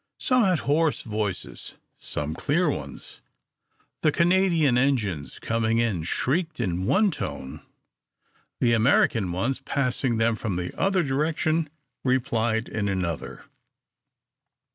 [0.17, 3.21] Some had hoarse voices, some clear ones.
[4.01, 7.61] The Canadian engines coming in shrieked in one tone,
[8.59, 11.69] the American ones, passing them from the other direction,
[12.03, 13.43] replied in another.